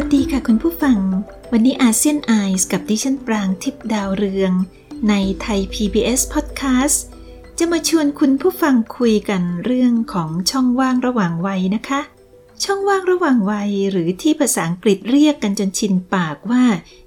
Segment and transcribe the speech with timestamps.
[0.00, 0.98] วัสดีค่ะคุณผู้ฟัง
[1.52, 4.52] วันนี้อาเซียนไอส์กับดิฉันปรางทิพดาวเรือง
[5.08, 6.98] ในไทย PBS Podcast
[7.58, 12.00] จะมาชวนคุณผู้ฟังคุยกันเรื่องของช่องว่างระหว่างวัยนะคะ
[12.64, 16.64] ช่องว่างระหว่างวัยหรือที่ภาษาอังกฤษเรียกกันจนชินปากว่า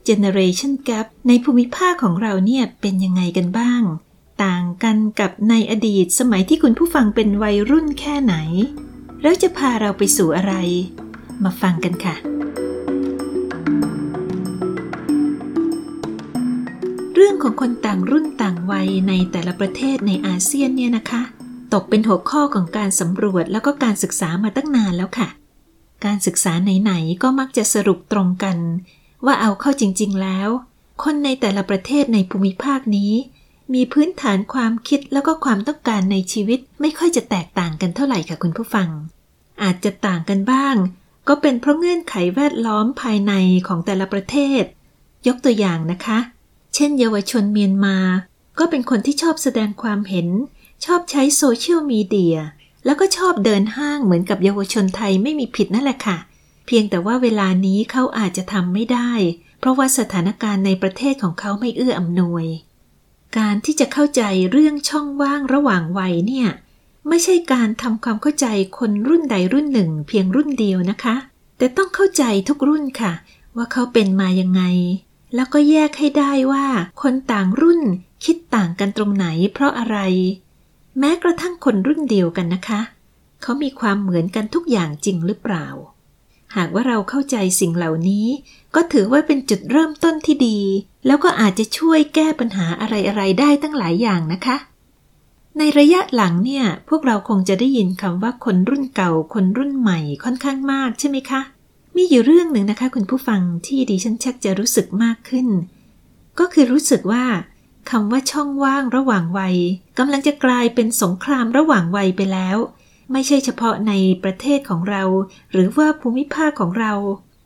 [0.07, 3.81] generation gap ในภูมิภาคของเราเนี่ยเป็นยังไงกันบ้าง
[4.43, 8.35] ต่างกันกับในอดีตสมัยที่คุณผู้ฟังเป็นวัยรุ่นแค่ไหน
[9.21, 10.53] แล้วจะพาเราไปสู่อะไร
[11.43, 12.17] มาฟังกันค่ะ
[17.21, 21.21] รื่องของคนต่างรุ่นต่างวัยในแต่ละประเทศในอาเซียนเนี่ยนะคะ
[21.73, 25.27] ตกเป็นหัวข้อของการสำรวจแล้วก็การศึกษามาตั้งนานแล้วค่ะ
[26.05, 28.57] การศึกษาไหนๆก็มักจะสรุปตรงกัน
[29.25, 30.49] ว่าเอาเข้าจริง ๆแล้ว
[31.03, 33.13] คนในแต่ละประเทศในภูมิภาคนี้
[33.73, 38.89] มีพื้นฐานความคิดแล้วก็ความต้องการในชีวิตไม่ค่อยจะแตกต่างกันเท่าไหร่ค่ะคุณผู้ฟัง
[39.63, 40.75] อาจจะต่างกันบ้าง
[41.27, 43.33] ก็เป็นเพราะเงื่อนไขแวดล้อมภายใน
[43.67, 44.63] ของแต่ละประเทศ
[45.27, 46.19] ยกตัวอย่างนะคะ
[46.75, 47.97] เช่นเยาวชนเมียนมา
[48.59, 50.27] ก็เป็นคนที่ชอบแสดงความเห็น
[50.85, 52.37] ชอบใช้โซเชียลมีเดีย
[52.85, 56.17] แล้วก็ชอบเดินห้างเหมือนกับเยาวชนไทยไม่มีผิดนั่นแหละค่ะ
[56.65, 59.11] เพียงแต่ว่าเวลานี้เขาอาจจะทำไม่ได้
[59.59, 62.45] เพราะว่าสถานการณ์ในประเทศของเขาไม่เอื้ออำนวย
[63.37, 66.49] การที่จะเข้าใจเรื่องช่องว่างระหว่างวัยเนี่ย
[67.07, 71.15] ไม่ใช่การทำความเข้าใจคนรุ่นใดรุ่นหนึ่ง เพียงรุ่นเดียวนะคะ
[71.57, 73.13] แต่ต้องเข้าใจทุกรุ่นค่ะ
[73.55, 74.61] ว่าเขาเป็นมายังไง
[75.35, 76.65] แล้วก็แยกให้ได้ว่า
[77.01, 77.81] คนต่างรุ่น
[78.25, 79.97] คิดต่างกันตรงไหนเพราะอะไร
[80.99, 82.81] แม้กระทั่งคนรุ่นเดียวกันนะคะ
[83.41, 85.67] เขามีความเหมือนกันทุกอย่างจริงหรือเปล่า
[86.55, 88.27] หากว่าเราเข้าใจสิ่งเหล่านี้
[88.75, 90.59] ก็ถือว่าเป็นจุดเริ่มต้นที่ดี
[91.05, 94.57] แล้วก็อาจจะช่วยแก้ปัญหาอะไรๆได้ตั้งหลายอย่างนะคะ
[95.57, 101.41] ในระยะหลังเนี่ย พวกเราคงจะได้ยินคำว่าคนรุ่นเก่า คนรุ่นใหม่ค่อนข้างมากใช่ไหมคะ
[101.95, 105.47] มีอยู่เรื่องหนึ่งนะคะ คุณผู้ฟังที่ดิฉันชักจะรู้สึกมากขึ้น
[106.39, 107.25] ก็คือรู้สึกว่า
[107.89, 109.55] คำว่าช่องว่างระหว่างวัย
[109.97, 112.57] กำลังจะกลายเป็นสงครามระหว่างวัยไปแล้ว
[113.11, 113.93] ไม่ใช่เฉพาะใน
[114.23, 115.03] ประเทศของเรา
[115.51, 116.93] หรือว่าภูมิภาคของเรา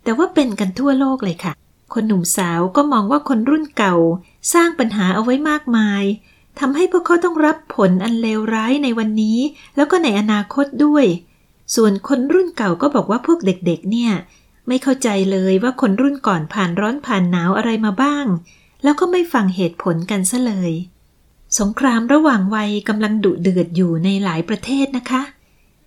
[0.03, 1.53] แต่ว่าเป็นกันทั่วโลกเลยค่ะ
[1.93, 3.95] คนหนุ่มสาวก็มองว่าคนรุ่นเก่า
[4.53, 6.03] สร้างปัญหาเอาไว้มากมาย
[6.59, 9.39] ทำให้พวกเขาต้องรับผลอันเลวร้ายในวันนี้
[9.75, 11.05] แล้วก็ในอนาคตด้วย
[11.75, 14.13] ส่วนคนรุ่นเก่าก็บอกว่าพวกเด็กๆ เนี่ย
[14.67, 18.25] ไม่เข้าใจเลยว่าคนรุ่นก่อนผ่านร้อนผ่านหนาวอะไรมาบ้าง
[18.83, 20.71] แล้วก็ไม่ฟังเหตุผลกันซะเลย
[21.59, 25.21] สงครามระหว่างวัยกำลังดุเดือดอยู่ในหลายประเทศนะคะ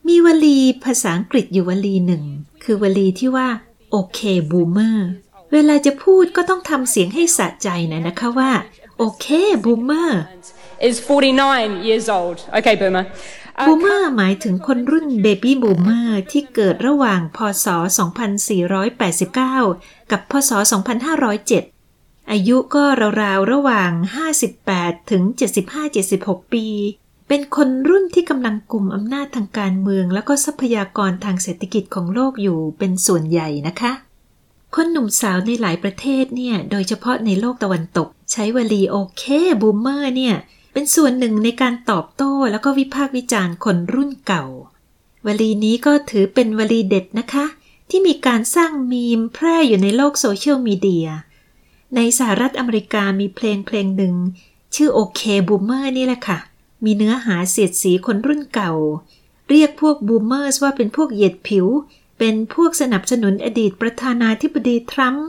[0.08, 2.24] มีวลีภาษาอังกฤษอยู่วลีหนึ่ง
[2.62, 3.48] คือวลีที่ว่า
[3.90, 5.08] OK boomer
[5.52, 8.50] เวลาจะพูดก็ต้องทำเสียงให้สะใจหน่อยนะคะว่า
[8.98, 9.26] OK
[9.64, 10.22] boomer
[10.80, 12.44] is 49 years old.
[12.54, 13.06] Okay, boomer.
[13.66, 17.66] boomer หมายถึงคนรุ่น baby boomer ที่เกิดระหว่างพศ
[18.88, 20.50] 2489 กับพศ
[21.20, 22.84] 2507 อายุก็
[23.22, 23.90] ราวๆ ระหว่าง
[24.50, 25.22] 58 ถึง
[25.88, 26.66] 75-76 ปี
[27.28, 33.92] เป็นคนรุ่นที่กำลังกลุ่มอำนาจทางการเมือง แล้วก็ทรัพยากรทางเศรษฐกิจของโลกอยู่เป็นส่วนใหญ่นะคะ
[34.74, 39.22] คนหนุ่มสาวในหลายประเทศเนี่ย โดยเฉพาะในโลกตะวันตก ใช้วลี OK
[39.60, 40.34] boomer เนี่ย
[40.72, 44.44] เป็นส่วนหนึ่งในการตอบโต้แล้วก็วิพากษ์วิจารณ์คนรุ่นเก่า
[45.26, 47.46] วลีนี้ก็ถือเป็นวลีเด็ดนะคะ
[47.90, 51.08] ที่มีการสร้างมีมแพร่อยู่ในโลกโซเชียลมีเดีย
[51.96, 54.14] ในสหรัฐอเมริกามีเพลงเพลงหนึ่ง
[54.74, 56.38] ชื่อ OK boomer นี่แหละค่ะ
[56.84, 58.72] มีเนื้อหาเสียดสีคนรุ่นเก่า
[59.50, 61.66] เรียกพวก boomer ว่าเป็นพวกเหยียดผิว
[62.18, 65.26] เป็นพวกสนับสนุนอดีตประธานาธิบดีทรัมป์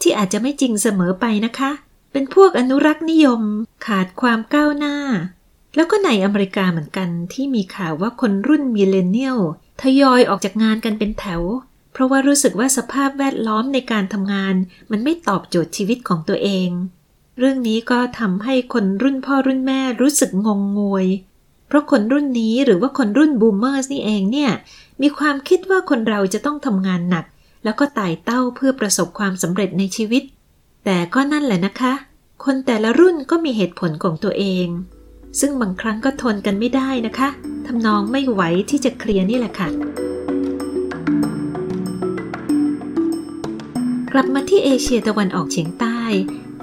[0.00, 3.42] ที่อาจจะไม่จริงเสมอไปนะคะ เป็นพวกอนุรักษ์นิยม
[3.86, 4.96] ขาดความก้าวหน้า
[5.76, 9.38] แล้วก็ในอเมริกาเหมือนกันที่มีข่าวว่าคนรุ่น millennial
[9.82, 11.42] ทยอยออกจากงานกันเป็นแถว
[11.92, 14.54] เพราะว่ารู้สึกว่าสภาพแวดล้อมในการทำงาน
[14.90, 16.68] มันไม่ตอบโจทย์ชีวิตของตัวเอง
[17.38, 21.06] เรื่องนี้ก็ทำให้คนรุ่นพ่อรุ่นแม่รู้สึกงงงวย
[21.68, 24.50] เพราะคนรุ่นนี้หรือว่าคนรุ่นบูมเมอร์นี่เองเนี่ย
[25.02, 27.24] มีความคิดว่าคนเราจะต้องทำงานหนัก
[27.64, 30.22] แล้วก็ไต่เต้าเพื่อประสบความสำเร็จในชีวิต
[30.88, 31.92] แต่ก็นั่นแหละนะคะ
[32.44, 34.68] คนแต่ละรุ่นก็มีเหตุผลของตัวเอง
[35.40, 37.28] ซึ่งบางครั้งก็ทนกันไม่ได้นะคะ
[37.66, 39.68] ทำนองไม่ไหวที่จะเคลียร์นี่แหละค่ะ
[44.12, 46.00] กลับมาที่เอเชียตะวันออกเฉียงใต้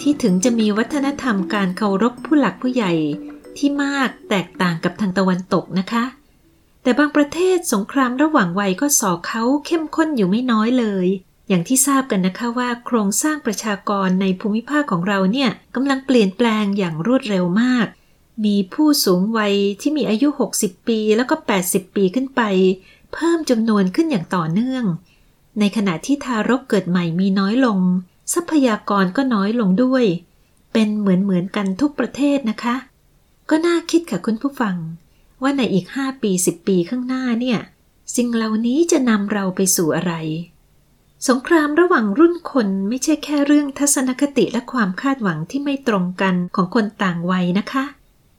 [0.02, 2.94] ที่ถึงจะมีวัฒนธรรมการเคารพผู้หลักผู้ใหญ่
[3.58, 6.04] ที่มากแตกต่างกับทางตะวันตกนะคะ
[6.84, 11.08] แต่บางประเทศสงครามระหว่างวัยก็สอเขาเข้มข้นอยู่ไม่น้อยเลย
[11.48, 17.88] อย่างที่ทราบกันนะคะว่าโครงสร้างประชากรในภูมิภาคของเราเนี่ยกำลังเปลี่ยนแปลงอย่างรวดเร็วมาก
[18.45, 21.36] มีผู้สูงวัยที่มีอายุ 60 ปีแล้วก็
[21.66, 22.42] 80 ปีขึ้นไป
[23.13, 24.84] เพิ่มจำนวนขึ้นอย่างต่อเนื่อง
[25.60, 27.80] ในขณะที่ทารกเกิดใหม่มีน้อยลง
[28.34, 30.06] ทรัพยากรก็น้อยลงด้วย
[30.74, 32.75] เป็นเหมือนเหมือนกันทุกประเทศนะคะ
[33.50, 34.75] ก็น่าคิดค่ะคุณผู้ฟัง
[35.42, 37.60] ว่าในอีก 5 ปี 10 ปีข้างหน้าเนี่ย
[38.16, 40.13] สิ่งเหล่านี้จะนำเราไปสู่อะไร
[41.28, 47.86] สงครามระหว่างรุ่นคนไม่ใช่แค่เรื่องทัศนคติและความคาดหวังที่ไม่ตรงกันของคนต่างวัยนะคะ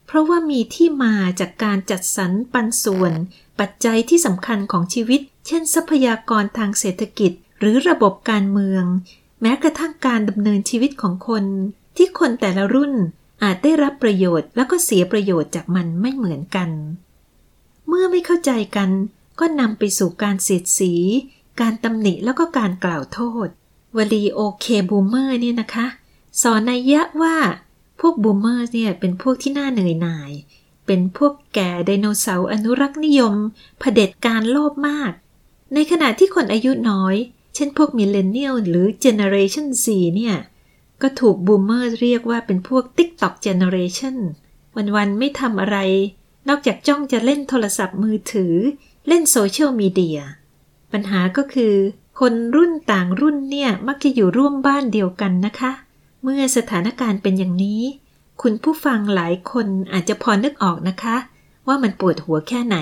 [0.07, 3.13] เพราะว่ามีที่มาจากการจัดสรรปันส่วน
[3.59, 8.83] ปัจจัยที่สำคัญของชีวิต เช่น ทรัพยากรทางเศรษฐกิจ หรือระบบการเมือง
[9.41, 11.43] แม้กระทั่งการดำเนินชีวิตของคน
[11.97, 12.93] ที่คนแต่ละรุ่น
[13.43, 16.69] อาจได้รับประโยชน์แล้วก็เสียประโยชน์จากมันไม่เหมือนกัน
[17.87, 18.89] เมื่อไม่เข้าใจกัน
[19.39, 20.93] ก็นำไปสู่การเสียดสี
[21.61, 23.47] การตำหนิแล้วก็การกล่าวโทษ
[23.97, 25.87] วลี OK boomer เนี่ยนะคะ
[26.41, 27.37] สอนนัยยะว่า
[27.99, 30.31] พวก boomer เนี่ยเป็นพวกที่น่าเหนื่อยหน่าย
[30.85, 33.35] เป็นพวกแก่ไดโนเสาร์อนุรักษ์นิยม
[33.79, 35.11] เผด็จการโลภมาก
[35.73, 37.15] ในขณะที่คนอายุน้อย
[37.55, 39.85] เช่นพวก millennial หรือเจเนเรชัน Z
[40.15, 40.35] เนี่ย
[41.01, 44.17] ก็ถูก boomer เรียกว่าเป็นพวก TikTok Generation
[44.95, 45.77] วันๆไม่ทำอะไร
[46.47, 48.55] นอกจากจ้องจะเล่นโทรศัพท์มือถือ
[49.07, 50.19] เล่นโซเชียลมีเดีย
[50.95, 51.75] ปัญหาก็คือ
[52.19, 55.71] คนรุ่นต่างรุ่นเนี่ยมักจะอยู่ร่วมบ้านเดียวกันนะคะ
[56.23, 57.81] เมื่อสถานการณ์เป็นอย่างนี้
[58.41, 61.15] คุณผู้ฟังหลายคนอาจจะพอนึกออกนะคะ
[61.67, 62.77] ว่ามันปวดหัวแค่ไหน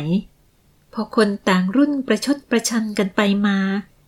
[0.93, 3.57] พอคนต่างรุ่นประชดประชันกันไปมา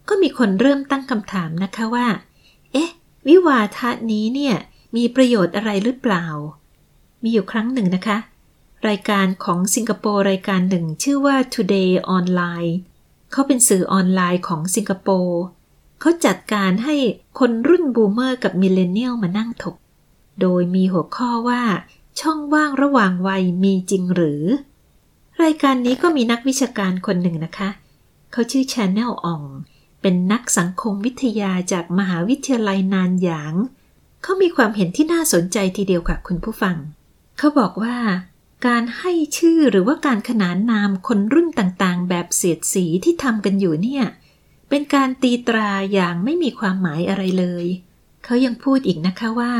[0.09, 2.07] ก็มีคนเริ่มตั้งคำถามนะคะว่า
[2.73, 2.89] เอ๊ะ
[3.27, 4.55] วิวาทะนี้เนี่ย
[4.95, 6.25] มีประโยชน์อะไรหรือเปล่า
[7.23, 8.17] มีอยู่ครั้งหนึ่งนะคะ
[8.87, 12.71] รายการของสิงคโปร์รายการหนึ่งชื่อว่า Today Online
[13.37, 15.41] เขาเป็นสื่อออนไลน์ของสิงคโปร์
[15.99, 16.95] เขาจัดการให้
[17.39, 19.75] คนรุ่น boomer กับ millennial มานั่งถก
[20.41, 21.63] โดยมีหัวข้อว่า
[22.19, 24.43] ช่องว่างระหว่างวัยมีจริงหรือ
[25.43, 27.69] รายการนี้ก็มีนักวิชาการคนหนึ่งนะคะ
[28.31, 29.43] เขาชื่อชาแนลออง
[30.01, 33.53] เป็นนักสังคมวิทยาจากมหาวิทยาลัยนานหยาง
[34.23, 36.75] เขามีความเห็นที่น่าสนใจทีเดียวค่ะคุณผู้ฟัง
[37.37, 37.95] เขาบอกว่า
[38.65, 44.05] การให้ชื่อหรือว่าการขนานนามคนรุ่นต่างๆ แบบเสียดสีที่ทำกันอยู่เนี่ย
[44.69, 47.65] เป็นการตีตราอย่างไม่มีความหมายอะไรเลย
[48.23, 49.53] เขายังพูดอีกนะคะว่า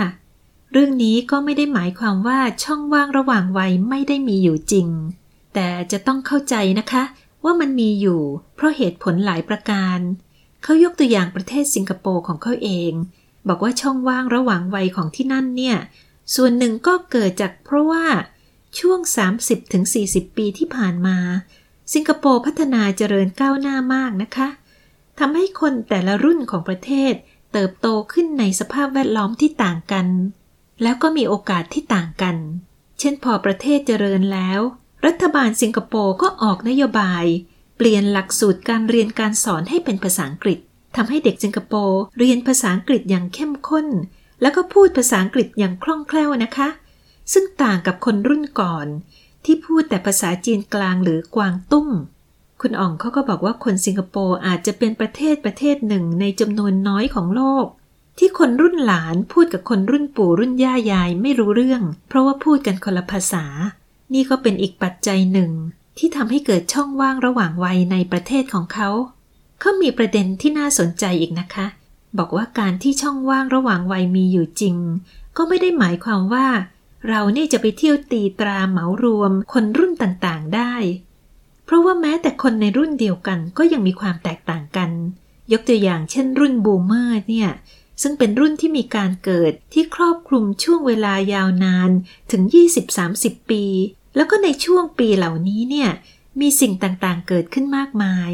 [0.71, 4.87] เรื่องนี้ก็ไม่ได้หมายความว่าช่องว่างระหว่างวัยไม่ได้มีอยู่จริง
[5.53, 7.03] แต่จะต้องเข้าใจนะคะ
[7.43, 8.21] ว่ามันมีอยู่
[8.55, 9.99] เพราะเหตุผลหลายประการ
[10.63, 12.91] เขายกตัวอย่างประเทศสิงคโปร์ของเขาเอง
[13.47, 15.77] บอกว่าช่องว่างระหว่างวัยของที่นั่นเนี่ย
[16.35, 18.05] ส่วนหนึ่งก็เกิดจากเพราะว่า
[18.79, 18.99] ช่วง
[19.67, 21.17] 30-40 ปีที่ผ่านมา
[21.93, 24.47] สิงคโปร์พัฒนาเจริญก้าวหน้ามากนะคะ
[25.19, 27.13] ทำให้คนแต่ละรุ่นของประเทศ
[27.53, 30.07] เติบโตขึ้นในสภาพแวดล้อมที่ต่างกัน
[30.83, 32.35] แล้วก็มีโอกาสที่ต่างกัน
[32.99, 34.59] เช่นพอประเทศเจริญแล้ว
[35.05, 37.25] รัฐบาลสิงคโปร์ก็ออกนโยบาย
[37.77, 40.59] เปลี่ยนหลักสูตรการเรียนการสอนให้เป็นภาษาอังกฤษ
[40.95, 43.87] ทำให้เด็กสิงคโปร์เรียนภาษาอังกฤษอย่างเข้มข้น
[44.41, 46.67] แล้วก็พูดภาษาอังกฤษอย่างคล่องแคล่วนะคะ
[47.33, 48.87] ซึ่งต่างกับคนรุ่นก่อน
[49.45, 51.89] ที่พูดแต่ภาษาจีนกลางหรือกวางตุ้ง
[52.61, 57.65] คุณอ่องเขาก็บอกว่าคนสิงคโปร์อาจจะเป็นประเทศประเทศหนึ่งในจำนวนน้อยของโลก
[58.17, 63.45] ที่คนรุ่นหลานพูดกับคนรุ่นปู่รุ่นย่ายายไม่รู้เรื่อง เพราะว่าพูดกันคนละภาษา
[64.13, 65.51] นี่ก็เป็นอีกปัจจัยหนึ่ง
[65.97, 68.89] ที่ทำให้เกิดช่องว่างระหว่างวัยในประเทศของเขา
[69.59, 71.65] เขามีประเด็นที่น่าสนใจอีกนะคะ
[72.17, 74.77] บอกว่าการที่ช่องว่างระหว่างวัยมีอยู่จริง
[75.37, 76.47] ก็ไม่ได้หมายความว่า
[77.07, 80.73] เราเนี่ยจะไปเที่ยวตีตราเหมารวมคนรุ่นต่างๆได้
[81.65, 84.89] เพราะว่าแม้แต่คนในรุ่นเดียวกันก็ยังมีความแตกต่างกัน
[85.51, 87.49] ยกตัวอย่างเช่นรุ่นบูมเมอร์เนี่ย
[88.01, 91.89] ซึ่งเป็นรุ่นที่มีการเกิดที่ครอบคลุมช่วงเวลายาวนาน
[92.31, 92.41] ถึง
[92.97, 93.63] 20-30 ปี
[94.15, 95.89] แล้วก็ในช่วงปีเหล่านี้เนี่ย
[96.39, 98.31] มีสิ่งต่างๆเกิดขึ้นมากมาย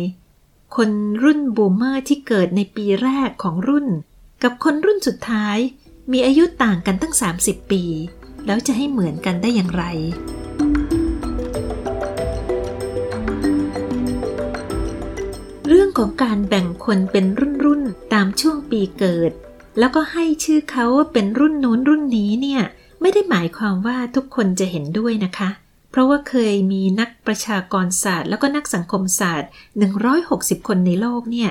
[0.75, 0.89] คน
[1.23, 3.87] รุ่นบูมเมอร์ที่เกิดในปีแรกของรุ่น
[4.43, 5.57] กับคนรุ่นสุดท้าย
[6.11, 7.13] มีอายุต่างกันตั้ง
[7.43, 7.83] 30 ปี
[8.45, 9.83] แล้วจะให้เหมือนกันได้อย่างไร
[15.67, 17.25] เรื่องของการแบ่งคนเป็น
[17.63, 19.31] รุ่นๆตามช่วงปีเกิด
[19.79, 22.61] แล้วก็ให้ชื่อเขาเป็นรุ่นโน้นรุ่นนี้เนี่ย
[23.01, 25.49] ไม่ได้หมายความว่าทุกคนจะเห็นด้วยนะคะ
[25.91, 29.49] เพราะว่าเคยมีนักประชากรศาสตร์ แล้วก็นักสังคมศาสตร์
[30.07, 31.49] 160 คนในโลกเนี่ย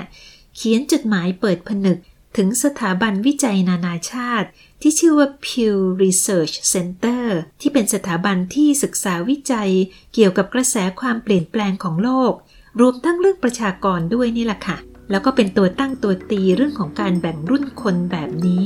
[0.55, 1.97] เขียนจดหมายเปิดผนึก
[2.37, 4.47] ถึงสถาบันวิจัยนานาชาติ
[4.81, 7.25] ที่ชื่อว่า Pew Research Center
[7.61, 9.71] ที่เป็นสถาบันที่ศึกษาวิจัย
[10.13, 12.33] เกี่ยวกับกระแสความเปลี่ยนแปลงของโลก
[12.79, 14.77] รวมทั้งเรื่องประชากรด้วยนี่แหละค่ะ
[15.11, 18.65] แล้วก็เป็นตัวตั้งตัวตีเรื่องของการแบ่งรุ่นคนแบบนี้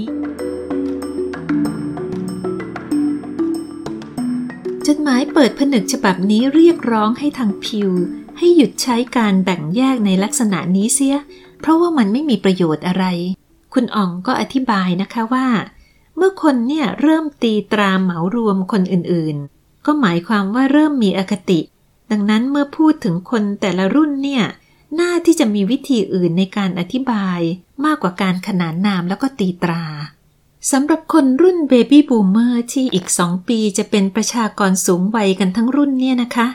[4.87, 7.91] จดหมายเปิดผนึกฉบับนี้เรียกร้องให้ทางพิว
[8.37, 11.17] ให้หยุดใช้การแบ่งแยกในลักษณะนี้เสีย
[11.61, 13.05] เพราะว่ามันไม่มีประโยชน์อะไร
[13.75, 15.47] คุณอ่องก็อธิบายนะคะว่า
[16.17, 21.59] เมื่อคนเนี่ยเริ่มตีตราเหมารวมคนอื่นๆ ก็หมายความว่าเริ่มมีอคติ
[22.11, 24.43] ดังนั้นเมื่อพูดถึงคนแต่ละรุ่นเนี่ย
[24.99, 27.39] น่าที่จะมีวิธีอื่นในการอธิบาย
[27.85, 29.83] มากกว่าการขนานนามแล้วก็ตีตรา
[30.71, 36.47] สำหรับคนรุ่นเบบี้บูมเมอร์ที่อีกสองปีจะเป็นประชากรสูงวัยกันทั้งรุ่นเนี่ยนะคะ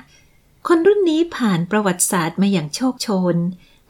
[0.67, 3.37] คนรุ่นนี้ผ่านประวัติศาสตร์มาอย่างโชคโชน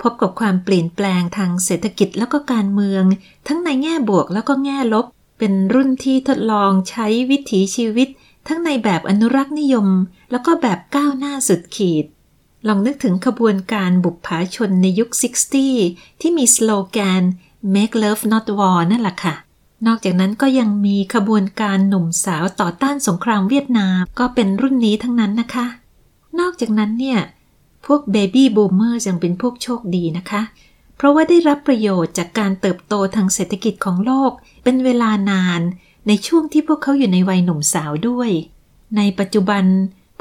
[0.03, 3.05] พบกับความเปลี่ยนแปลงทางเศรษฐกิจแล้วก็การเมือง
[3.47, 5.07] ทั้งในแง่บวกแล้วก็แง่ลบ
[5.39, 8.09] เป็นรุ่นที่ทดลองใช้วิถีชีวิต
[8.49, 9.89] ทั้งในแบบอนุรักษ์นิยม
[10.31, 12.05] แล้วก็แบบก้าวหน้าสุดขีด
[12.67, 15.11] ลองนึกถึงขบวนการบุกผาชนในยุค
[15.61, 17.23] 60 ที่มีสโลแกน
[17.75, 19.35] Make Love Not War นั่นแหละค่ะ
[19.87, 25.67] นอกจากนั้นก็ยังมีขบวนการหนุ่มสาวต่อต้านสงครามเวียดนามก็เป็นรุ่นนี้ทั้งนั้นนะคะ
[26.41, 27.21] นอกจากนั้นเนี่ย
[27.87, 30.43] พวกเบบี้บูมเมอร์ยังเป็นพวกโชคดีนะคะ
[30.97, 34.33] เพราะว่าได้รับประโยชน์จากการเติบโตทางเศรษฐกิจของโลก
[34.65, 35.61] เป็นเวลานาน
[36.07, 38.31] ในช่วงที่พวกเขาอยู่ในวัยหนุ่มสาวด้วย
[38.97, 39.65] ในปัจจุบัน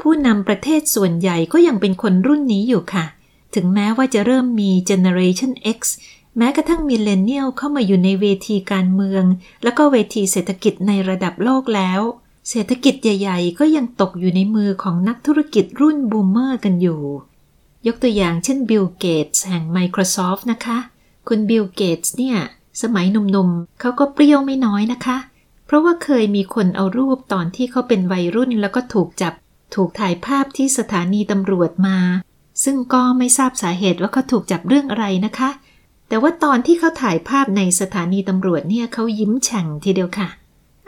[0.00, 3.04] ผู้นำประเทศส่วนใหญ่ก็ยังเป็นคนรุ่นนี้อยู่ค่ะ
[3.54, 5.78] ถึงแม้ว่าจะเริ่มมี Generation X
[6.38, 9.24] แม้กระทั่งมิเลเนียลเข้ามาอยู่ในเวทีการเมือง
[9.62, 12.00] แล้วก็เวทีเศรษฐกิจในระดับโลกแล้ว
[12.50, 17.00] เศรษฐกิจใหญ่ ๆ ก็ยังตกอยู่ในมือของนักธุรกิจรุ่นบูมเมอร์กันอยู่
[17.86, 20.78] ยกตัวอย่างเช่นบิลเกตส์แห่ง Microsoft นะคะ
[21.28, 22.36] คุณบิลเกตส์เนี่ย
[22.82, 25.16] สมัยหนุ่มๆ เขาก็เปรี้ยวไม่น้อยนะคะ
[25.66, 29.34] เพราะว่าเคยมีคนเอารูปตอนที่เขาเป็นวัยรุ่นแล้วก็ถูกจับ
[29.74, 31.98] ถูกถ่ายภาพที่สถานีตำรวจมา
[32.64, 35.50] ซึ่งก็ไม่ทราบสาเหตุว่าเขาถูกจับเรื่องอะไรนะคะ
[36.08, 40.28] แต่ว่าตอนที่เขาถ่ายภาพในสถานีตำรวจเนี่ยเขายิ้มแฉ่งทีเดียวค่ะ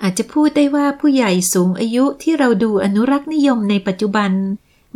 [0.02, 4.30] อาจจะพูดได้ว่าผู้ใหญ่สูงอายุที่เราดูอนุรักษ์นิยมในปัจจุบัน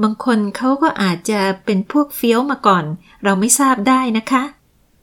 [0.02, 2.84] บางคนเขาก็อาจจะเป็นพวกเฟี้ยวมาก่อน
[3.24, 4.42] เราไม่ทราบได้นะคะ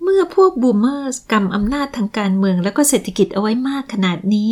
[0.01, 4.51] เมื่อพวกบูมเมอร์กำอำนาจทางการเมืองแล้วก็เศรษฐกิจเอาไว้มากขนาดนี้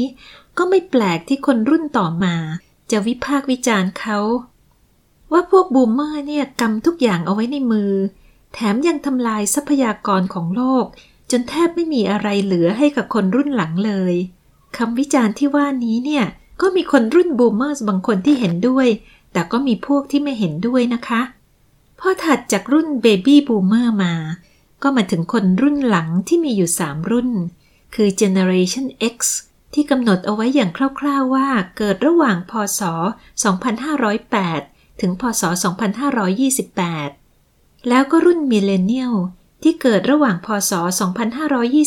[0.58, 2.36] ก็ไม่แปลกที่คนรุ่นต่อมา
[2.92, 4.20] จะวิพากษ์วิจารณ์เขา
[5.32, 7.92] ว่าพวกบูมเมอร์เนี่ยกำทุกอย่างเอาไว้ในมือ
[8.54, 10.86] แถมยังทำลายทรัพยากรของโลก
[11.32, 14.14] จนแทบไม่มีอะไรเหลือให้กับคนรุ่นหลังเลย
[14.78, 16.26] คำวิจารณ์ที่ว่านี้เนี่ย
[16.62, 18.88] ก็มีคนรุ่นบูมเมอร์บางคนที่เห็นด้วย
[19.34, 21.22] แต่ก็มีพวกที่ไม่เห็นด้วยนะคะ
[22.00, 24.14] พอถัดจากรุ่นเบบี้บูมเมอร์มา
[24.84, 27.30] ก็มาถึงคนรุ่นหลังที่มีอยู่ 3 รุ่น
[27.96, 28.86] คือ Generation
[29.16, 29.18] X
[29.74, 31.48] ที่กำหนดเอาไว้อย่างคร่าวๆว่า
[31.78, 32.82] เกิดระหว่างพศ
[34.02, 35.44] 2508 ถึงพศ
[37.06, 39.14] 2528 แล้วก็รุ่นมิเลเนียล
[39.64, 40.72] ที่เกิดระหว่างพศ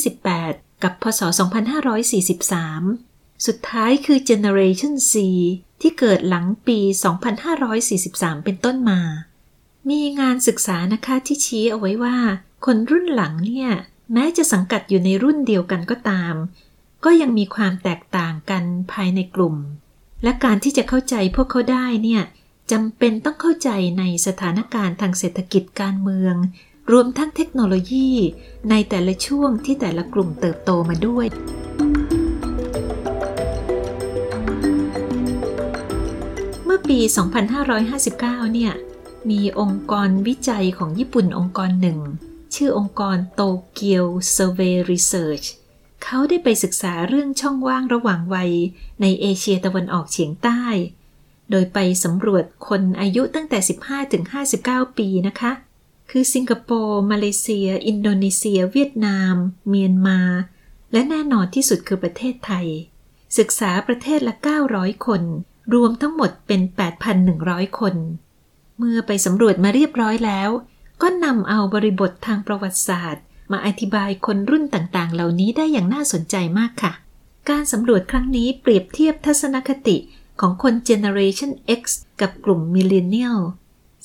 [0.05, 3.14] 2528 กับพศ 2543
[3.47, 5.15] สุดท้ายคือ Generation C
[5.81, 6.79] ที่เกิดหลังปี
[7.63, 9.01] 2543 เป็นต้นมา
[9.91, 12.17] มีงานศึกษานะคะที่ชี้เอาไว้ว่า
[12.65, 13.71] คนรุ่นหลังเนี่ย
[14.13, 16.35] แม้จะสังกัดอยู่ในรุ่นเดียวกันก็ตาม
[17.05, 19.57] ก็ยังมีความแตกต่างกันภายในกลุ่ม
[20.23, 22.23] และการที่จะเข้าใจพวกเขาได้เนี่ย
[22.73, 26.35] จำเป็นต้องเข้าใจในสถานการณ์ทางเศรษฐกิจการเมือง
[26.93, 28.11] รวมทั้งเทคโนโลยี
[28.71, 31.27] ในแต่ละช่วงที่แต่ละกลุ่มเติบโตมาด้วย
[36.89, 36.99] ปี
[37.77, 38.73] 2559 เนี่ย
[39.31, 41.99] มีองค์กรวิจัยของญี่ปุ่นองค์กรหนึ่ง
[42.55, 44.05] ชื่อองค์กรโตเกียว
[44.37, 45.47] Survey Research
[46.05, 48.53] เขาได้ไปศึกษาเรื่องช่องว่างระหว่างวัย
[49.01, 50.63] ในเอเชียตะวันออกเฉียงใต้
[51.51, 54.25] โดยไปสำรวจคนอายุตั้งแต่ 15 ถึง
[54.61, 55.53] 59 ปีนะคะ
[56.11, 59.35] คือสิงคโปร์ มาเลเซีย อินโดนีเซีย เวียดนาม
[59.69, 60.21] เมียนมา
[60.93, 62.67] และแน่นอนที่สุดคือประเทศไทย
[63.39, 64.35] ศึกษาประเทศละ
[64.71, 65.23] 900 คน
[65.73, 66.61] รวมทั้งหมดเป็น
[67.21, 67.95] 8,100 คน
[68.79, 70.51] เมื่อไปสำรวจมาเรียบร้อยแล้ว
[71.03, 76.93] ก็นำเอาบริบททางประวัติศาสตร์ มาอธิบายคนรุ่นต่างๆ เหล่านี้ได้อย่างน่าสนใจมากค่ะ
[77.49, 79.97] การสำรวจครั้งนี้เปรียบเทียบทัศนคติ
[80.41, 81.83] ของคน Generation X
[82.21, 83.39] กับกลุ่ม Millennial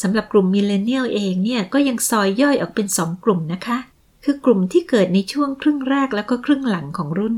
[0.02, 3.78] สำหรับกลุ่ม Millennial เองเนี่ยก็ยังซอยย่อยออกเป็นสองกลุ่มนะคะ
[4.24, 7.38] คือกลุ่มที่เกิดในช่วงครึ่งแรกแล้วก็ครึ่งหลังของรุ่น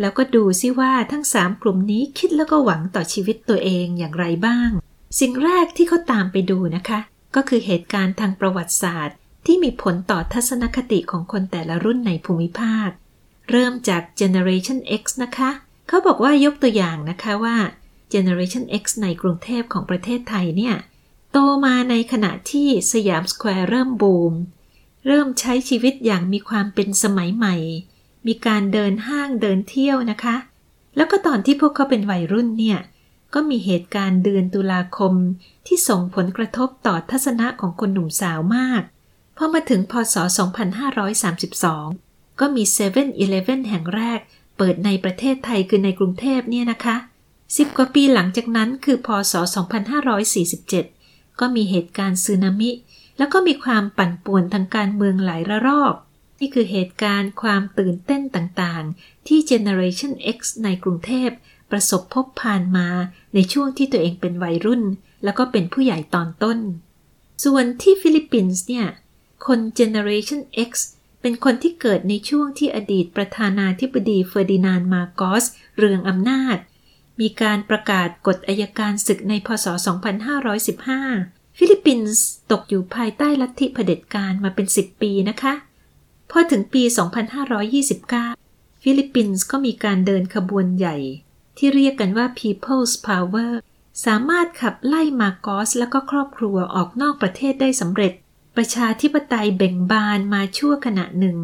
[0.00, 4.70] แล้วก็ดูซิว่าทั้งสามกลุ่มนี้คิดแล้วก็หวังต่อชีวิตตัวเองอย่างไรบ้าง
[5.20, 6.98] สิ่งแรกที่เขาตามไปดูนะคะ
[7.34, 12.88] ก็คือเหตุการณ์ทางประวัติศาสตร์ ที่มีผลต่อทัศนคติของคนแต่ละรุ่นในภูมิภาค
[13.50, 15.50] เริ่มจาก Generation X นะคะ
[15.88, 17.56] เขาบอกว่ายกตัวอย่างนะคะว่า
[18.12, 20.76] Generation X ในกรุงเทพของประเทศไทยเนี่ย
[21.32, 24.34] โตมาในขณะที่สยามสแควร์เริ่มบูม
[25.06, 27.56] เริ่มใช้ชีวิตอย่างมีความเป็นสมัยใหม่
[28.26, 30.36] มีการเดินห้างเดินเที่ยวนะคะ
[30.96, 32.78] แล้วก็ตอนที่พวกเขาเป็นวัยรุ่นเนี่ย
[33.34, 35.12] ก็มีเหตุการณ์เดือนตุลาคม
[35.66, 38.82] ที่ส่งผลกระทบต่อทัศนะของคนหนุ่มสาวมาก
[39.36, 40.16] พอมาถึงพศ
[41.42, 43.04] 2532 ก็มี7 e เ e ่
[43.36, 44.18] e อแห่งแรก
[44.56, 46.96] เปิดในประเทศไทยคือในกรุงเทพเนี่ยนะคะ
[47.56, 49.34] สิบกว่าปีหลังจากนั้นคือพศ
[50.56, 52.70] 2547 ก็มีเหตุการณ์สึนามิ
[53.18, 55.94] แล้วก็มีความปั่นป่วนทางการเมืองหลายระลอก
[56.46, 61.30] นี่คือเหตุการณ์ความตื่นเต้นตต่างๆ ที่ Generation X ในกรุงเทพ
[61.70, 62.88] ประสบพบผ่านมา
[63.34, 64.82] ในช่วงที่ตัวเองเป็นวัยรุ่น
[65.24, 66.58] แล้วก็เป็นผู้ใหญ่ตอนต้น
[67.44, 68.86] ส่วนที่ฟิลิปปินส์เนี่ย
[69.46, 70.70] คน Generation X
[71.20, 75.44] เป็นคนที่เกิดในช่วงที่อดีตประธานาธิบดีเฟอร์ดินานด์ มาร์กอส
[75.76, 76.56] เรืองอำนาจ
[77.20, 79.66] มีการประกาศกฎอายการศึกในพศ
[80.42, 85.54] 2515 ฟิลิปปินส์ตกอยู่ภายใต้ลัทธิเผด็จการมาเป็น 10 ปีนะคะ
[86.30, 86.82] พอถึงปี
[88.02, 90.96] 2529 ฟิลิปปินส์ก็มีการเดินขบวนใหญ่
[91.56, 93.52] ที่เรียกกันว่า People's Power
[94.06, 98.12] สามารถขับไล่มาร์กอสและก็ครอบครัวออกนอกประเทศได้สำเร็จ
[98.56, 101.38] ประชาธิปไตยเบ่งบานมาชั่วขณะหนึ่ง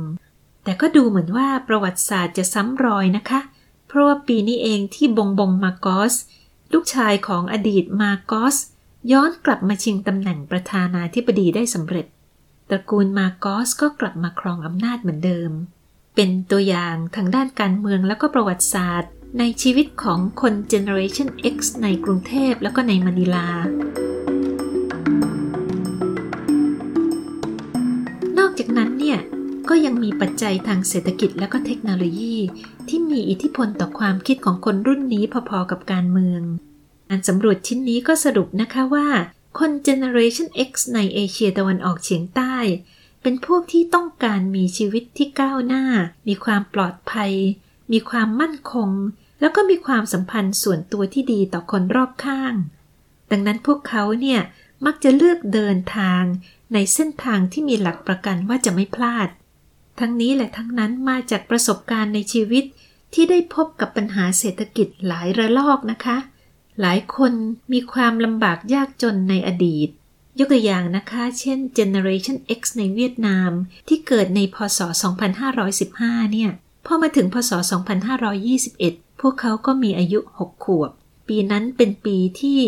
[0.64, 3.40] แต่ก็ดูเหมือนว่าประวัติศาสตร์จะซ้ำรอยนะคะ
[3.88, 6.14] เพราะว่าปีนี้เองที่บงบงมาร์กอส
[6.72, 8.56] ลูกชายของอดีตมาร์กอส
[9.12, 12.06] ย้อนกลับมาชิงตำแหน่งประธานาธิบดีได้สำเร็จ
[12.70, 15.50] ตระกูลมาโกสก็กลับมาครองอำนาจเหมือนเดิม
[16.14, 23.48] เป็นตัวอย่างทางด้านการเมืองแล้วก็ประวัติศาสตร์ ในชีวิตของคน Generation X ในกรุงเทพแล้วก็ในมะนิลา
[28.38, 29.18] นอกจากนั้นเนี่ย
[29.68, 32.36] ก็ยังมีปัจจัยทางเศรษฐกิจและก็เทคโนโลยี
[32.88, 36.42] ที่มีอิทธิพลต่อความคิดของคนรุ่นนี้พอๆกับการเมือง
[37.08, 39.06] งานสำรวจชิ้นนี้ก็สรุปนะคะว่า
[39.58, 42.56] คน Generation X ในเอเชียตะวันออกเฉียงใต้
[43.22, 45.84] เป็นพวกที่ต้องการมีชีวิตที่ก้าวหน้า
[46.28, 47.32] มีความปลอดภัย
[47.92, 48.90] มีความมั่นคง
[49.40, 52.54] แล้วก็มีความสัมพันธ์ส่วนตัวที่ดีต่อคนรอบข้าง
[53.30, 54.40] ดังนั้นพวกเขาเนี่ย
[54.86, 56.22] มักจะเลือกเดินทาง
[56.72, 59.28] ในเส้นทางที่มีหลักประกันว่าจะไม่พลาด
[60.00, 62.64] ทั้งนี้และทั้งนั้นมาจากประสบการณ์ในชีวิต
[63.14, 66.16] ที่ได้พบกับปัญหาเศรษฐกิจหลายระลอกนะคะ
[66.80, 67.32] หลายคน
[67.72, 69.88] มีความลำบากยากจนในอดีต
[70.38, 73.50] ยกตัวอย่างนะคะ เช่น Generation X ในเวียดนาม
[73.88, 74.80] ที่เกิดในพศ
[75.56, 76.50] 2515 เนี่ย
[76.86, 77.50] พอมาถึงพศ
[78.36, 80.90] 2521 พวกเขาก็มีอายุ 6 ขวบ
[81.28, 82.60] ปีนั้นเป็นปีที่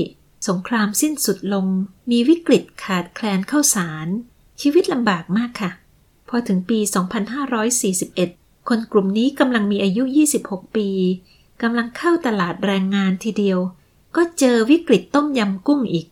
[0.48, 1.66] สงครามสิ้นสุดลง
[2.10, 4.06] มีวิกฤตขาดแคลนข้าวสาร
[4.60, 5.70] ชีวิตลำบากมากค่ะ
[6.28, 6.78] พอถึงปี
[7.72, 10.02] 2541 คนกลุ่มนี้กำลังมีอายุ
[10.40, 10.88] 26 ปี
[11.62, 13.58] กำลังเข้าตลาดแรงงานทีเดียว
[14.16, 16.06] ก็เจอวิกฤตต้มยำกุ้งอีก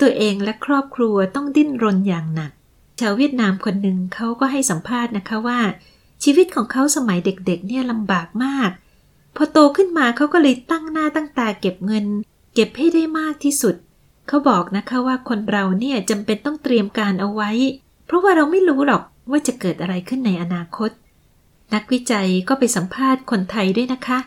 [0.00, 2.52] ตัวเองและครอบครัวต้องดิ้นรนอย่างหนัก
[3.00, 5.60] ชาวเวียดนามคนหนึ่งเขาก็ให้สัมภาษณ์นะคะว่า
[6.24, 8.70] ชีวิตของเขาสมัยเด็กๆ เนี่ยลำบากมาก
[9.36, 12.06] พอโตขึ้นมาเขาก็เลยตั้งหน้าตั้งตาเก็บเงิน
[12.54, 13.74] เก็บให้ได้มากที่สุด
[14.28, 17.50] เขาบอกนะคะว่าคนเราเนี่ยจำเป็นต้องเตรียมการเอาไว้
[18.06, 20.90] เพราะว่าเราไม่รู้หรอกว่าจะเกิดอะไรขึ้นในอนาคต
[21.74, 24.18] นักวิจัยก็ไปสัมภาษณ์คนไทยด้วยนะคะ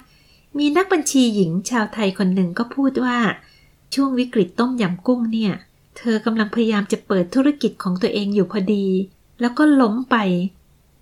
[0.58, 3.18] มีนักบัญชีหญิงชาวไทยคนหนึ่งก็พูดว่า
[3.94, 5.54] ช่วงวิกฤตต้มยำกุ้งเนี่ย
[5.98, 8.86] เธอกำลังพยายามจะเปิดธุรกิจของตัวเองอยู่พอดี
[9.41, 10.15] แล้วก็ล้มไป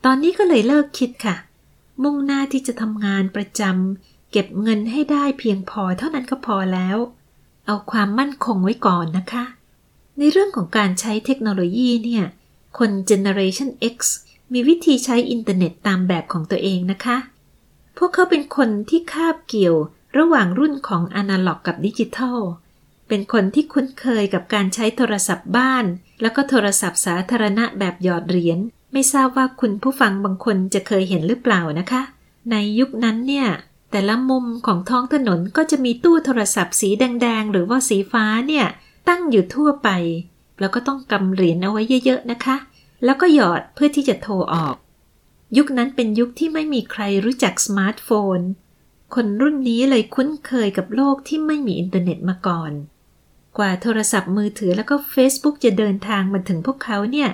[0.05, 1.35] ตอนนี้ก็เลยเลิกคิดค่ะ
[2.03, 6.97] มุ่งหน้าที่จะทำงานประจำเก็บเงินให้ได้เพียงพอเท่านั้นก็พอแล้ว
[7.65, 9.43] เอาความมั่นคงไว้ก่อนนะคะ
[10.17, 12.23] ในเรื่องของการใช้เทคโนโลยีเนี่ย
[12.77, 13.97] คน Generation X
[14.53, 17.17] มีวิธีใช้อินเทอร์เน็ตตามแบบของตัวเองนะคะ
[17.97, 19.75] พวกเขาเป็นคนที่คาบเกี่ยว
[20.17, 22.39] ระหว่างรุ่นของอนาล็อกกับดิจิทัล
[23.07, 25.85] เป็นคนที่คุ้นเคยกับการใช้โทรศัพท์บ้าน
[26.21, 28.59] แล้วก็โทรศัพท์สาธารณะแบบหยอดเหรียญ
[28.93, 32.01] ไม่ทราบว่าคุณผู้ฟังบางคนจะเคยเห็นหรือเปล่านะคะ
[32.51, 33.47] ในยุคนั้นเนี่ย
[33.91, 38.65] แต่ละมุมของท้องถนนก็จะมีตู้โทรศัพท์สีแดง ๆ หรือว่าสีฟ้าเนี่ย
[39.07, 39.89] ตั้งอยู่ทั่วไป
[40.59, 42.55] แล้วก็ต้องกำเหรียญเอาไว้เยอะ ๆ นะคะ
[43.05, 44.75] แล้วก็หยอดเพื่อที่จะโทรออก
[45.57, 48.39] ยุคนั้นเป็นยุคที่ไม่มีใครรู้จักสมาร์ทโฟน
[49.15, 52.71] คนรุ่นนี้เลยคุ้นเคยกับโลกที่ไม่มีอินเทอร์เน็ตมาก่อน
[53.57, 57.29] กว่าโทรศัพท์มือถือแล้วก็ Facebook จะเดินทางมาถึงพวกเขาเนี่ย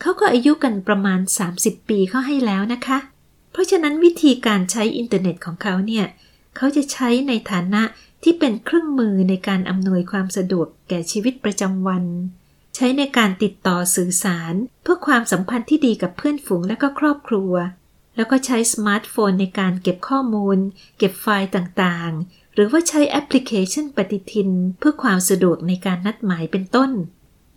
[0.00, 1.20] เขาก็อายุกันประมาณ
[1.54, 2.98] 30 ปีเข้าให้แล้วนะคะ
[3.52, 6.04] เพราะฉะนั้นวิธีการใช้อินเทอร์เน็ตของเขาเนี่ย
[6.56, 7.82] เขาจะใช้ในฐานะ
[8.22, 12.04] ที่เป็นเครื่องมือในการอำนวยความสะดวกแก่ชีวิตประจำวัน
[12.74, 17.52] ใช้ในการติดต่อสื่อสาร เพื่อความสัมพันธ์ที่ดีกับเพื่อนฝูงและก็ครอบครัว
[18.16, 20.58] แล้วก็ใช้สมาร์ทโฟนในการเก็บข้อมูล
[20.98, 26.90] เก็บไฟล์ต่างๆ หรือว่าใช้แอปพลิเคชันปฏิทิน เพื่อความสะดวกในการนัดหมายเป็นต้น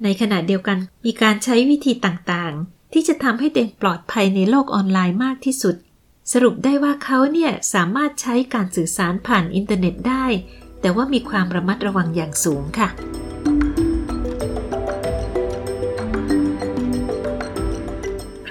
[0.03, 5.75] ในขณะเดียวกันมีการใช้วิธีต่างๆ ที่จะทำให้เด็กปลอดภัยในโลกออนไลน์มากที่สุด
[6.31, 10.25] สรุปได้ว่าเขาเนี่ยสามารถใช้การสื่อสารผ่านอินเทอร์เน็ตได้
[10.81, 12.89] แต่ว่ามีความระมัดระวังอย่างสูงค่ะ คร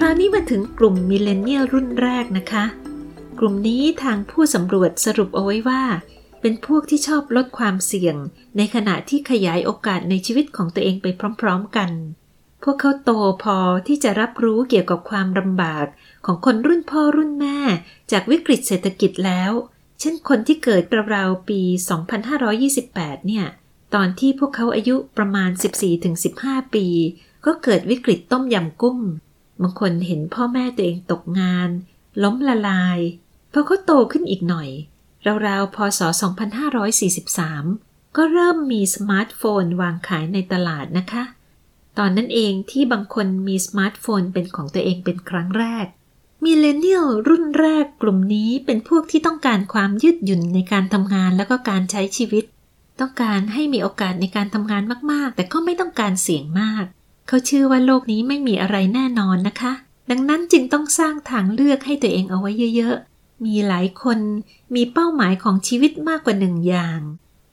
[0.07, 2.65] าวนี้มาถึงกลุ่มมิเลเนียลรุ่นแรกนะคะ
[3.39, 5.83] กลุ่มนี้ทางผู้สำรวจสรุปเอาไว้ว่า
[6.41, 8.15] เป็นพวกที่ชอบลดความเสี่ยง
[8.57, 11.07] ในขณะที่ขยายโอกาสในชีวิตของตัวเองไป
[11.41, 11.89] พร้อม ๆ กัน
[12.63, 13.11] พวกเขาโต
[13.43, 15.85] พอที่จะรับรู้เกี่ยวกับความลำบาก
[16.25, 17.59] ของคนรุ่นพ่อรุ่นแม่
[18.11, 19.51] จากวิกฤตเศรษฐกิจแล้ว
[19.99, 20.83] เช่นคนที่เกิด
[21.15, 21.61] ราวๆปี
[22.45, 23.45] 2528 เนี่ย
[23.95, 25.49] ตอนที่พวกเขาอายุประมาณ
[26.11, 26.85] 14-15 ปี
[27.45, 28.99] ก็เกิดวิกฤตต้มยำกุ้ง
[29.61, 31.69] บางคนเห็นพ่อแม่ตัวเองตกงาน
[32.23, 32.99] ล้มละลาย
[33.51, 34.69] พอเขาโตขึ้นอีกหน่อย
[35.47, 36.01] ราวๆพศ
[37.07, 41.23] 2543 ก็เริ่มมีสมาร์ทโฟนวางขายในตลาดนะคะ
[41.97, 45.85] ตอนนั้นเองที่บางคนมีสมาร์ทโฟนเป็นของตัวเองเป็นครั้งแรก
[46.43, 52.43] Millennial รุ่นแรกกลุ่มนี้เป็นพวกที่ต้องการความยืดหยุ่นในการทำงานแล้วก็การใช้ชีวิต
[52.99, 56.85] ต้องการให้มีโอกาสในการทำงานมากๆ แต่ก็ไม่ต้องการเสี่ยงมาก
[57.27, 59.71] เขาเชื่อว่าโลกนี้ไม่มีอะไรแน่นอนนะคะ
[60.09, 64.19] ดังนั้นจึงต้องสร้างทางเลือกให้ตัวเองเอาไว้เยอะๆ มีหลายคน
[64.75, 67.01] มีเป้าหมายของชีวิตมากกว่าหนึ่งอย่าง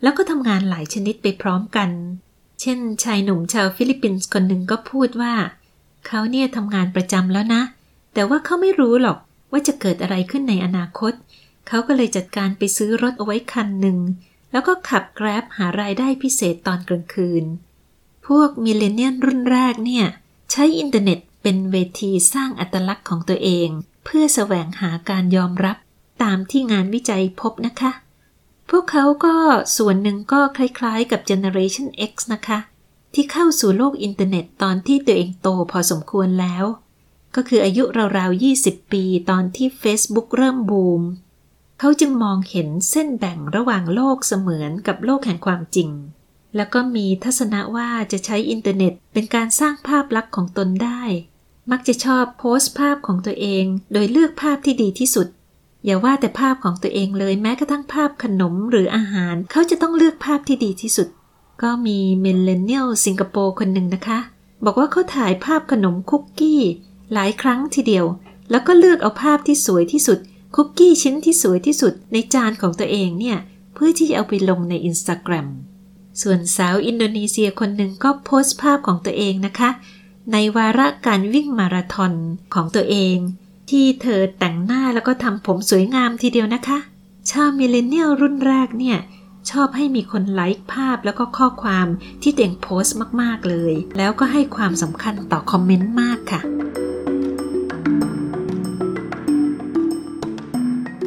[0.02, 1.90] แล้วก็ทำงานหลายชนิดไปพร้อมกัน
[2.60, 5.34] เช่น ชายหนุ่มชาวฟิลิปปินส์คนหนึ่งก็พูดว่า
[6.06, 7.62] เขาเนี่ยทำงานประจำแล้วนะ
[8.14, 9.18] แต่ว่าเขาไม่รู้หรอก
[9.52, 11.12] ว่าจะเกิดอะไรขึ้นในอนาคต
[11.68, 13.98] เขาก็เลยจัดการไปซื้อรถเอาไว้คันหนึ่ง
[14.52, 17.44] แล้วก็ขับ Grab หารายได้พิเศษตอนกลางคืน
[18.26, 20.06] พวก Millennial รุ่นแรกเนี่ย
[20.50, 23.68] ใช้อินเทอร์เน็ตเป็นเวทีสร้างอัตลักษณ์ของตัวเอง
[24.04, 25.76] เพื่อแสวงหาการยอมรับ
[26.22, 27.92] ตามที่งานวิจัยพบนะคะ
[28.70, 29.34] พวกเขาก็
[29.76, 32.58] ส่วนหนึ่งก็คล้ายๆกับ Generation X นะคะ
[33.14, 36.64] ที่เข้าสู่โลกอินเทอร์เน็ตตอนที่ตัวเองโตพอสมควรแล้ว
[37.34, 37.84] ก็คืออายุ
[38.18, 41.02] ราวๆ 20 ปีตอนที่ Facebook เริ่มบูม
[41.78, 45.90] เขาจึงมองเห็นเส้นแบ่งระหว่างโลกเสมือนกับโลกแห่งความจริง
[46.56, 51.02] แล้วก็มีทัศนะว่าจะใช้อินเทอร์เน็ต เป็นการสร้างภาพลักษณ์ของตนได้
[51.70, 55.26] มักจะชอบโพสต์ภาพของตัวเอง โดยเลือกภาพที่ดีที่สุด
[55.84, 61.08] อย่าว่าแต่ภาพของตัวเองเลยแม้กระทั่งภาพขนมหรืออาหาร เขาจะต้องเลือกภาพที่ดีที่สุด
[61.62, 64.18] ก็มี Millennial สิงคโปร์คนหนึ่งนะคะ
[64.64, 66.60] บอกว่าเขาถ่ายภาพขนมคุกกี้
[67.12, 68.04] หลายครั้งทีเดียว
[68.50, 70.18] แล้วก็เลือกเอาภาพที่สวยที่สุด
[70.54, 73.38] คุกกี้ชิ้นที่สวยที่สุดในจานของตัวเองเนี่ย
[73.74, 75.48] เพื่อที่จะเอาไปลงในอินสตาแกรม
[76.22, 79.70] ส่วนสาวอินโดนีเซียคนหนึ่งก็โพสต์ภาพของตัวเองนะคะ
[80.32, 82.12] ในวาระการวิ่งมาราธอน
[82.54, 83.16] ของตัวเอง
[83.70, 86.78] ที่เธอแต่งหน้าแล้วก็ทำผมสวยงามทีเดียวนะคะ
[87.30, 88.98] ชาว Millennial รุ่นแรกเนี่ย
[89.50, 91.86] ชอบให้มีคนไลค์ภาพแล้วก็ข้อความ
[92.22, 96.40] ที่ตัวเองโพสต์มากๆเลย แล้วก็ให้ความสำคัญต่อคอมเมนต์มากค่ะ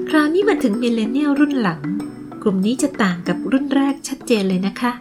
[0.09, 1.81] คราวนี้มาถึง Millennial รุ่นหลัง
[2.47, 4.91] กลุ่มนี้จะต่างกับรุ่นแรกชัดเจนเลยนะคะ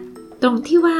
[0.41, 0.99] ตรงที่ว่า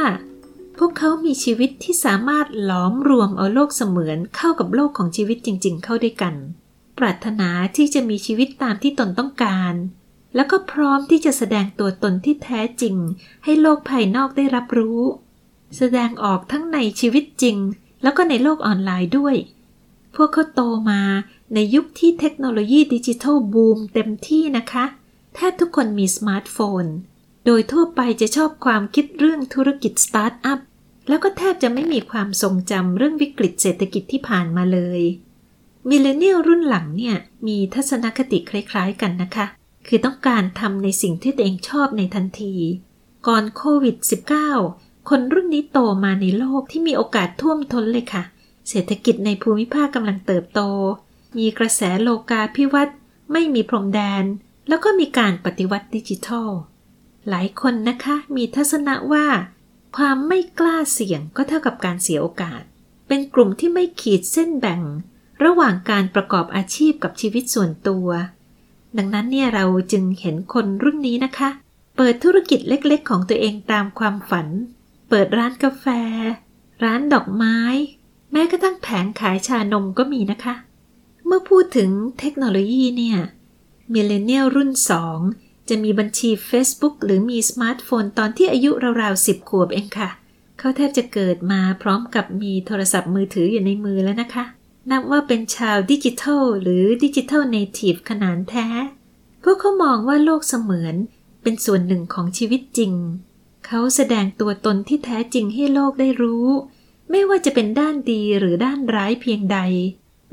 [0.78, 6.34] พวกเขามีชีวิตที่สามารถหลอมรวมเอาโลกเสมือนเข้ากับโลกของชีวิตจริง ๆ เข้าด้วยกัน
[6.98, 9.74] ปรารถนาที่จะมีชีวิตตามที่ตนต้องการ
[10.34, 12.96] แล้วก็พร้อมที่จะแสดงตัวตนที่แท้จริง
[13.44, 15.00] ให้โลกภายนอกได้รับรู้
[15.76, 17.56] แสดงออกทั้งในชีวิตจริง
[18.02, 19.36] แล้วก็ในโลกออนไลน์ด้วย
[20.16, 21.00] พวกเขาโตมา
[21.54, 24.84] ในยุคที่เทคโนโลยีดิจิทัลบูมเต็มที่นะคะ
[25.40, 26.84] แทบทุกคนมีสมาร์ทโฟน
[27.46, 30.58] โดยทั่วไปจะชอบความคิดเรื่องธุรกิจสตาร์ทอัพ
[31.08, 35.02] แล้วก็แทบจะไม่มีความทรงจำเรื่องวิกฤตเศรษฐกิจที่ผ่านมาเลย
[35.88, 39.46] Millennial รุ่นหลังเนี่ยมีทัศนคติคล้ายๆกันนะคะ
[39.86, 42.54] คือต้องการทำในสิ่งที่ตัวเองชอบในทันที
[43.26, 43.96] ก่อนโควิด
[44.52, 48.22] -19 คนรุ่นนี้โตมาในโลกที่มีโอกาสท่วมท้นเลยค่ะ
[48.68, 50.60] เศรษฐกิจในภูมิภาคกำลังเติบโต
[51.38, 52.96] มีกระแสโลกาภิวัตน์
[53.32, 54.24] ไม่มีพรมแดน
[54.68, 56.48] แล้วก็มีการปฏิวัติดิจิทัล
[57.28, 59.26] หลายคนนะคะมีทัศนะว่า
[59.96, 62.62] ความไม่กล้าเสี่ยงก็เท่ากับการเสียโอกาส
[63.08, 64.80] เป็นกลุ่มที่ไม่ขีดเส้นแบ่ง
[65.44, 68.08] ระหว่างการประกอบอาชีพกับชีวิตส่วนตัว
[68.98, 71.50] ดังนั้นเนี่ยเราจึงเห็นคนรุ่นนี้นะคะ
[71.96, 74.48] เปิดธุรกิจเล็กๆ ของตัวเองตามความฝัน
[75.08, 75.86] เปิดร้านกาแฟ
[76.84, 77.58] ร้านดอกไม้
[78.32, 80.54] แม้กระทั่งแผงขายชานมก็มีนะคะ
[81.26, 83.18] เมื่อพูดถึงเทคโนโลยีเนี่ย
[83.92, 84.70] Millennial รุ่น
[85.20, 88.70] 2จะมีบัญชี Facebook หรือมีสมาร์ทโฟนตอนที่อายุ
[89.02, 90.10] ราวๆ10ขวบเองค่ะ
[90.58, 94.44] เขาแทบจะเกิดมาพร้อมกับมีโทรศัพท์มือถืออยู่ในมือแล้วนะคะ
[94.90, 98.66] นับว่าเป็นชาวดิจิทัลหรือ digital native ขนานแท้
[99.42, 100.94] พวกเขามองว่าโลกเสมือน
[101.42, 102.92] เป็นส่วนหนึ่งของชีวิตจริง
[103.66, 106.48] เขาแสดงตัวตนที่แท้จริงให้โลกได้รู้
[107.10, 109.58] ไม่ว่าจะเป็นด้านดีหรือด้านร้ายเพียงใด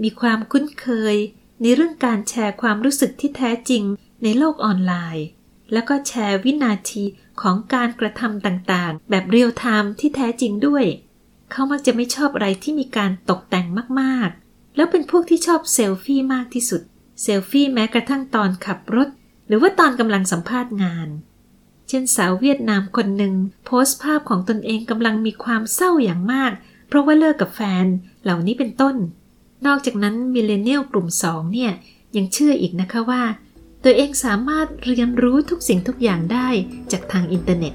[0.03, 1.15] มีความคุ้นเคย
[1.61, 3.83] ในเรื่องการแชร์ความรู้สึกที่แท้จริง
[4.23, 5.25] ในโลกออนไลน์
[5.73, 7.03] แล้วก็แชร์วินาที
[7.41, 10.85] ของการกระทำต่างๆ แบบเรียลไทม์ที่แท้จริงด้วย
[11.51, 13.67] เขามักจะไม่ชอบอะไรที่มีการตกแต่ง
[14.01, 16.81] มากๆ แล้วเป็นพวกที่ชอบเซลฟี่มากที่สุด
[17.21, 19.09] เซลฟี่แม้กระทั่งตอนขับรถ
[19.47, 21.09] หรือว่าตอนกำลังสัมภาษณ์งาน
[21.87, 23.33] เช่นสาวเวียดนามคนหนึ่ง
[23.65, 26.51] โพสต์ภาพของตนเองกำลังมีความเศร้าอย่างมาก
[26.87, 27.85] เพราะว่าเลิกกับแฟน
[28.23, 28.95] เหล่านี้เป็นต้น
[29.65, 31.71] นอกจากนั้น Millennial กลุ่มสองเนี่ย
[32.15, 33.23] ยังเชื่ออีกนะคะว่า
[33.83, 36.47] ตัวเองสามารถเรียนรู้ทุกสิ่งทุกอย่างได้
[36.91, 37.73] จากทางอินเทอร์เน็ต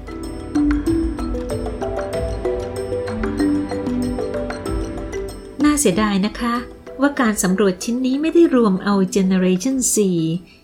[5.63, 6.55] น่าเสียดายนะคะ
[7.01, 9.95] ว่าการสำรวจชิ้นนี้ไม่ได้รวมเอา Generation Z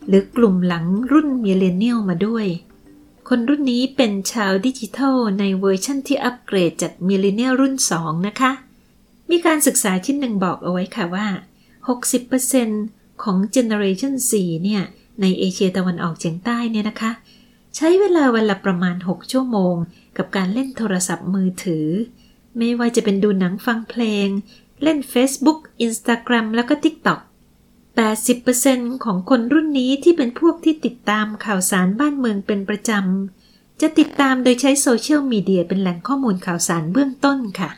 [0.07, 2.45] หรือกลุ่มหลังรุ่น Millennial มาด้วย
[3.27, 8.51] คนรุ่นนี้เป็นชาวดิจิทัลในเวอร์ชั่นที่อัปเกรดจาก Millennial รุ่น 2 นะคะ
[9.31, 11.27] มีการศึกษาชิ้นหนึ่งบอกเอาไว้ค่ะว่า
[12.45, 14.31] 60%ของ Generation Z
[14.63, 14.83] เนี่ย
[15.21, 17.11] ในเอเชียตะวันออกเฉียงใต้เนี่ยนะคะ
[17.75, 19.75] ใช้เวลาวันละประมาณ 6 ชั่วโมง
[20.17, 21.87] กับการเล่นโทรศัพท์มือถือ
[22.57, 24.27] ไม่ว่าจะเป็นดูหนังฟังเพลง
[24.83, 27.19] เล่น Facebook Instagram แล้วก็ TikTok
[28.37, 37.69] 80%ของคนรุ่นนี้ที่เป็นพวกที่ติดตามข่าวสารบ้านเมืองเป็นประจำ จะติดตามโดยใช้โซเชียลมีเดียเป็นแหล่งข้อมูลข่าวสารเบื้องต้นค่ะ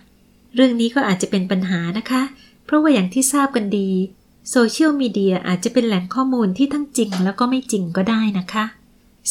[0.56, 2.22] เรื่องนี้ก็อาจจะเป็นปัญหานะคะ
[2.66, 3.90] เพราะว่าอย่างที่ทราบกันดี
[4.50, 8.66] โซเชียลมีเดียอาจจะเป็นแหล่งข้อมูลที่ทั้งจริงแล้วก็ไม่จริงก็ได้นะคะ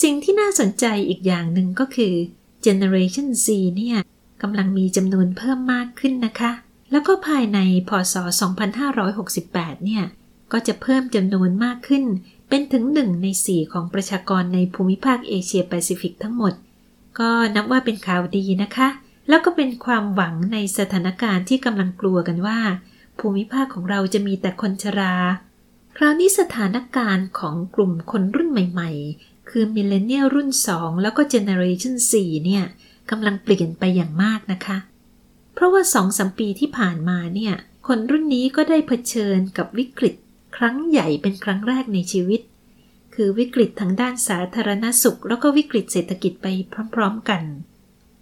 [0.02, 2.14] สิ่งที่น่าสนใจอีกอย่างหนึ่งก็คือ
[2.64, 3.96] Generation Z เนี่ย
[4.42, 6.52] กำลังมีจำนวนเพิ่มมากขึ้นนะคะ
[6.90, 8.14] แล้วก็ภายในพศ
[8.98, 10.04] 2568 เนี่ย
[10.52, 12.04] ก็จะเพิ่มจำนวนมากขึ้น
[12.48, 16.52] เป็นถึงหนึ่งในสี่ของประชากรในภูมิภาคเอเชียแปซิฟิกทั้งหมด
[17.18, 18.88] ก็นับว่าเป็นข่าวดีนะคะ
[19.28, 22.60] แล้วก็เป็นความหวังในสถานการณ์ที่กำลังกลัวกันว่า
[23.18, 25.14] ภูมิภาคของเราจะมีแต่คนชรา
[25.96, 32.64] คราวนี้สถานการณ์ของกลุ่มคนรุ่นใหม่ๆ คือ Millennial รุ่น 2 แล้วก็ Generation Z เนี่ย
[33.10, 34.78] กำลังเปลี่ยนไปอย่างมากนะคะ
[35.54, 37.54] เพราะว่าสองสามปีที่ผ่านมาเนี่ย
[37.86, 40.14] คนรุ่นนี้ก็ได้เผชิญกับวิกฤต
[40.56, 42.40] ครั้งใหญ่เป็นครั้งแรกในชีวิต
[43.14, 46.46] คือวิกฤตทางด้านสาธารณสุข แล้วก็วิกฤตเศรษฐกิจไป
[46.94, 47.42] พร้อม ๆ กัน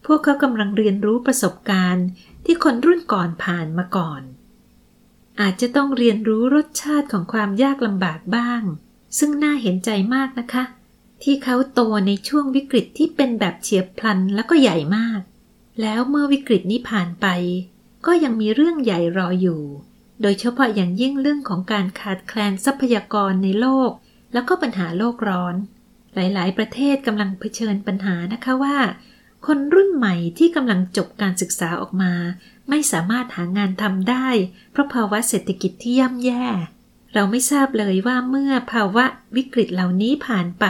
[0.06, 2.06] พวกเขากำลังเรียนรู้ประสบการณ์
[2.44, 4.22] ที่คนรุ่นก่อนผ่านมาก่อน
[5.40, 8.62] อาจจะต้องเรียนรู้รสชาติของความยากลำบากบ้าง
[9.18, 10.64] ซึ่งน่าเห็นใจมากนะคะ
[11.22, 15.20] ที่เขาโตในช่วงวิกฤตที่เป็นแบบเฉียบพลันแล้วก็ใหญ่มาก
[15.80, 17.26] แล้วเมื่อวิกฤตนี้ผ่านไป
[18.06, 19.62] ก็ยังมีเรื่องใหญ่รออยู่
[20.22, 23.90] โดยเฉพาะอย่างยิ่งเรื่องของการขาดแคลนทรัพยากรในโลก
[24.32, 25.54] แล้วก็ปัญหาโลกร้อน
[26.14, 28.76] หลาย ๆ ประเทศกำลังเผชิญปัญหานะคะว่า
[29.46, 32.12] คนรุ่นใหม่ที่กำลังจบการศึกษาออกมา
[32.68, 34.28] ไม่สามารถหางานทำได้
[34.72, 36.44] เพราะภาวะเศรษฐกิจที่ย่ำแย่
[37.14, 39.04] เราไม่ทราบเลยว่าเมื่อภาวะ
[39.36, 40.64] วิกฤตเหล่านี้ผ่านไป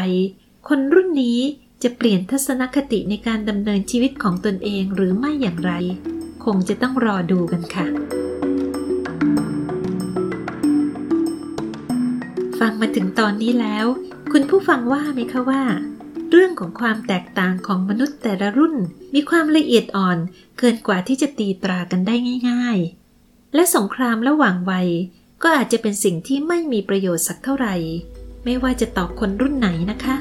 [0.69, 1.41] คนรุ่นนี้
[1.83, 5.73] จะเปลี่ยนทัศนคติในการดำเนินชีวิตของตนเองหรือไม่อย่างไร
[6.45, 7.87] คงจะต้องรอดูกันค่ะ
[12.59, 13.87] ฟังมาถึงตอนนี้แล้ว
[14.33, 15.62] คุณผู้ฟังว่าไหมคะว่า
[16.37, 18.75] รื่องของความแตกต่างของมนุษย์แต่ละรุ่น
[19.14, 20.18] มีความละเอียดอ่อน
[20.59, 22.14] เกินกว่าที่จะตีตรากันได้
[22.51, 22.79] ง่าย
[23.16, 24.88] ๆ และสงครามระหว่างวัย
[25.42, 27.75] ก็อาจจะเป็นสิ่งที่ไม่มีประโยชน์สักเท่าไหร่
[28.44, 30.16] ไม่ว่าจะตอบคนรุ่นไหนนะคะ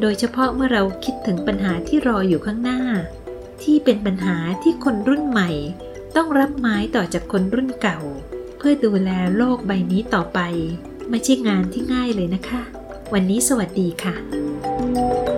[0.00, 2.80] โดยเฉพาะเมื่อเราคิดถึงปัญหาที่รออยู่ข้างหน้า
[3.62, 5.50] ที่เป็นปัญหาที่คนรุ่นใหม่
[6.16, 8.00] ต้องรับไม้ต่อจากคนรุ่นเก่า
[8.58, 10.40] เพื่อดูแลโลกใบนี้ต่อไป
[11.10, 12.62] ไม่ใช่งานที่ง่ายเลยนะคะ
[13.12, 15.37] วันนี้สวัสดีค่ะ